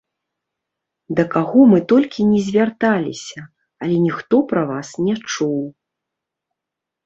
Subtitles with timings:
[1.19, 3.41] Да каго мы толькі ні звярталіся,
[3.85, 5.57] але ніхто пра вас не чуў.